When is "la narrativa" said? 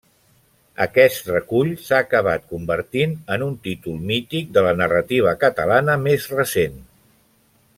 4.69-5.35